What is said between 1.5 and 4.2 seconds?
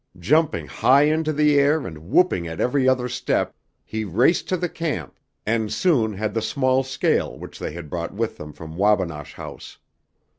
air and whooping at every other step he